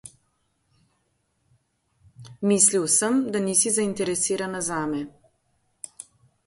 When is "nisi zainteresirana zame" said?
3.45-5.05